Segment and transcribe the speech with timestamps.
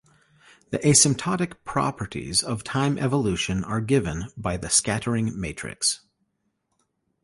[0.71, 5.99] The asymptotic properties of time evolution are given by the scattering matrix.